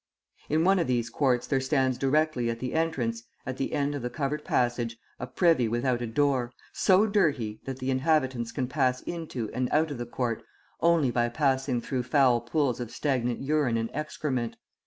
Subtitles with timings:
[0.49, 4.01] In one of these courts there stands directly at the entrance, at the end of
[4.01, 9.01] the covered passage, a privy without a door, so dirty that the inhabitants can pass
[9.03, 10.41] into and out of the court
[10.79, 14.57] only by passing through foul pools of stagnant urine and excrement.